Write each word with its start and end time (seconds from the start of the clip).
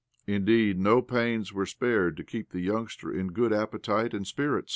Indeed, 0.25 0.79
no 0.79 1.03
pains 1.03 1.53
were 1.53 1.67
spared 1.67 2.17
to 2.17 2.23
keep 2.23 2.49
the 2.49 2.59
youngster 2.59 3.11
in 3.13 3.33
good 3.33 3.53
appetite 3.53 4.15
and 4.15 4.25
spirits. 4.25 4.69